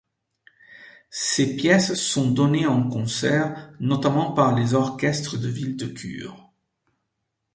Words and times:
Ses 1.11 1.55
pièces 1.55 1.93
sont 1.93 2.31
données 2.31 2.65
en 2.65 2.89
concert, 2.89 3.71
notamment 3.79 4.31
par 4.31 4.55
les 4.55 4.73
orchestres 4.73 5.37
de 5.39 5.47
ville 5.47 5.77
de 5.77 5.85
cure. 5.85 6.51